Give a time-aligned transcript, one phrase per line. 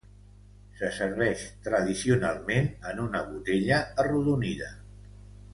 [0.79, 4.75] Se serveix tradicionalment en una botella arrodonida.